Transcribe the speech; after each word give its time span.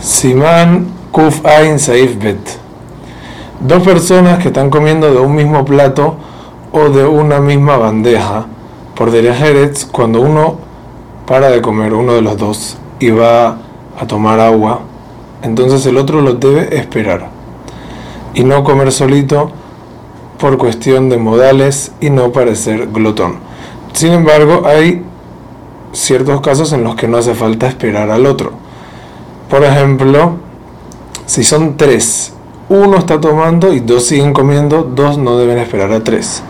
Simán 0.00 0.86
Kuf 1.10 1.44
Ain 1.44 1.80
Saif 1.80 2.22
Bet. 2.22 2.38
Dos 3.60 3.82
personas 3.82 4.38
que 4.38 4.48
están 4.48 4.70
comiendo 4.70 5.12
de 5.12 5.18
un 5.18 5.34
mismo 5.34 5.64
plato 5.64 6.16
o 6.70 6.88
de 6.88 7.04
una 7.04 7.40
misma 7.40 7.76
bandeja 7.76 8.46
por 8.94 9.10
Derejeretz, 9.10 9.86
cuando 9.86 10.20
uno 10.20 10.58
para 11.26 11.50
de 11.50 11.60
comer, 11.60 11.94
uno 11.94 12.14
de 12.14 12.22
los 12.22 12.36
dos, 12.36 12.78
y 13.00 13.10
va 13.10 13.58
a 13.98 14.06
tomar 14.06 14.38
agua, 14.38 14.80
entonces 15.42 15.84
el 15.86 15.96
otro 15.96 16.20
lo 16.20 16.34
debe 16.34 16.76
esperar 16.76 17.30
y 18.34 18.44
no 18.44 18.62
comer 18.62 18.92
solito 18.92 19.50
por 20.38 20.58
cuestión 20.58 21.08
de 21.08 21.16
modales 21.16 21.90
y 22.00 22.10
no 22.10 22.30
parecer 22.30 22.86
glotón. 22.92 23.36
Sin 23.92 24.12
embargo, 24.12 24.62
hay 24.64 25.02
ciertos 25.92 26.40
casos 26.40 26.72
en 26.72 26.84
los 26.84 26.94
que 26.94 27.08
no 27.08 27.16
hace 27.16 27.34
falta 27.34 27.66
esperar 27.66 28.10
al 28.10 28.26
otro. 28.26 28.67
Por 29.48 29.64
ejemplo, 29.64 30.36
si 31.26 31.42
son 31.44 31.76
tres, 31.76 32.32
uno 32.68 32.98
está 32.98 33.20
tomando 33.20 33.72
y 33.72 33.80
dos 33.80 34.04
siguen 34.04 34.32
comiendo, 34.32 34.82
dos 34.82 35.18
no 35.18 35.38
deben 35.38 35.58
esperar 35.58 35.92
a 35.92 36.04
tres. 36.04 36.42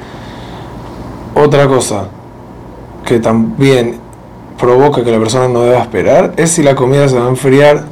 Otra 1.34 1.68
cosa 1.68 2.08
que 3.04 3.20
también 3.20 4.00
provoca 4.58 5.04
que 5.04 5.12
la 5.12 5.18
persona 5.18 5.48
no 5.48 5.62
deba 5.62 5.78
esperar 5.78 6.34
es 6.36 6.50
si 6.50 6.62
la 6.62 6.74
comida 6.74 7.08
se 7.08 7.18
va 7.18 7.26
a 7.26 7.28
enfriar 7.28 7.84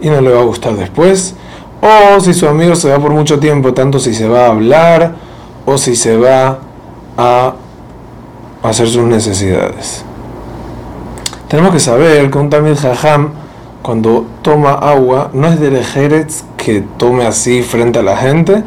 y 0.00 0.10
no 0.10 0.20
le 0.20 0.32
va 0.32 0.40
a 0.40 0.44
gustar 0.44 0.74
después, 0.74 1.34
o 1.80 2.20
si 2.20 2.34
su 2.34 2.48
amigo 2.48 2.74
se 2.74 2.90
va 2.90 2.98
por 2.98 3.12
mucho 3.12 3.38
tiempo, 3.38 3.72
tanto 3.72 3.98
si 3.98 4.14
se 4.14 4.28
va 4.28 4.46
a 4.46 4.48
hablar 4.48 5.14
o 5.64 5.78
si 5.78 5.94
se 5.94 6.16
va 6.16 6.58
a 7.16 7.54
hacer 8.62 8.88
sus 8.88 9.04
necesidades. 9.04 10.04
Tenemos 11.48 11.72
que 11.72 11.80
saber 11.80 12.30
que 12.30 12.38
un 12.38 12.50
tamil 12.50 12.76
jajam, 12.76 13.30
cuando 13.90 14.24
toma 14.42 14.74
agua, 14.74 15.30
no 15.32 15.48
es 15.48 15.58
de 15.58 15.82
Jerez 15.82 16.44
que 16.56 16.80
tome 16.96 17.26
así 17.26 17.64
frente 17.64 17.98
a 17.98 18.04
la 18.04 18.16
gente 18.16 18.62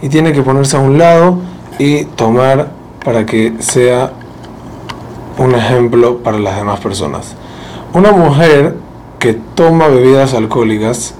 y 0.00 0.08
tiene 0.08 0.32
que 0.32 0.42
ponerse 0.42 0.76
a 0.76 0.78
un 0.78 0.98
lado 0.98 1.40
y 1.80 2.04
tomar 2.04 2.70
para 3.04 3.26
que 3.26 3.54
sea 3.58 4.12
un 5.36 5.52
ejemplo 5.56 6.18
para 6.18 6.38
las 6.38 6.54
demás 6.58 6.78
personas. 6.78 7.34
Una 7.92 8.12
mujer 8.12 8.76
que 9.18 9.34
toma 9.56 9.88
bebidas 9.88 10.32
alcohólicas, 10.32 11.12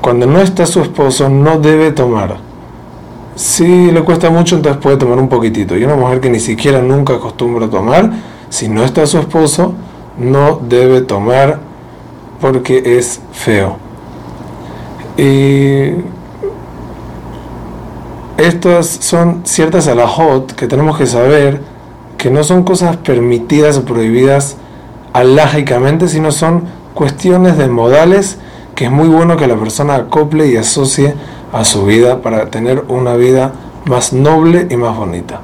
cuando 0.00 0.26
no 0.26 0.40
está 0.40 0.66
su 0.66 0.80
esposo, 0.80 1.28
no 1.28 1.60
debe 1.60 1.92
tomar. 1.92 2.38
Si 3.36 3.92
le 3.92 4.02
cuesta 4.02 4.30
mucho, 4.30 4.56
entonces 4.56 4.82
puede 4.82 4.96
tomar 4.96 5.20
un 5.20 5.28
poquitito. 5.28 5.76
Y 5.76 5.84
una 5.84 5.94
mujer 5.94 6.20
que 6.20 6.28
ni 6.28 6.40
siquiera 6.40 6.82
nunca 6.82 7.14
acostumbra 7.14 7.66
a 7.66 7.70
tomar, 7.70 8.10
si 8.48 8.68
no 8.68 8.82
está 8.82 9.06
su 9.06 9.20
esposo, 9.20 9.74
no 10.18 10.58
debe 10.60 11.02
tomar 11.02 11.72
porque 12.44 12.98
es 12.98 13.22
feo. 13.32 13.78
Y 15.16 15.94
estas 18.36 18.86
son 18.86 19.40
ciertas 19.44 19.88
alajot 19.88 20.52
que 20.52 20.66
tenemos 20.66 20.98
que 20.98 21.06
saber 21.06 21.62
que 22.18 22.28
no 22.28 22.44
son 22.44 22.62
cosas 22.62 22.98
permitidas 22.98 23.78
o 23.78 23.86
prohibidas 23.86 24.58
alágicamente, 25.14 26.06
sino 26.06 26.32
son 26.32 26.64
cuestiones 26.92 27.56
de 27.56 27.66
modales 27.68 28.36
que 28.74 28.84
es 28.84 28.90
muy 28.90 29.08
bueno 29.08 29.38
que 29.38 29.46
la 29.46 29.56
persona 29.56 29.94
acople 29.94 30.46
y 30.46 30.58
asocie 30.58 31.14
a 31.50 31.64
su 31.64 31.86
vida 31.86 32.20
para 32.20 32.50
tener 32.50 32.84
una 32.88 33.14
vida 33.14 33.54
más 33.86 34.12
noble 34.12 34.66
y 34.68 34.76
más 34.76 34.94
bonita. 34.94 35.40